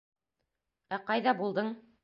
Ә 0.97 1.01
ҡайҙа 1.11 1.37
булдың? 1.43 1.73